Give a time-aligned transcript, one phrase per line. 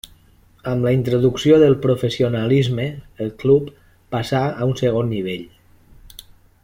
[0.69, 2.87] Amb la introducció del professionalisme
[3.27, 3.69] el club
[4.17, 5.45] passà a un segon nivell.